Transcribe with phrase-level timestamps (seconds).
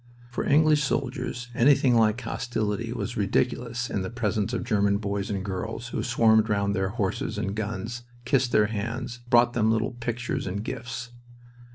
[0.31, 5.45] For English soldiers, anything like hostility was ridiculous in the presence of German boys and
[5.45, 10.47] girls who swarmed round their horses and guns, kissed their hands, brought them little pictures
[10.47, 11.11] and gifts.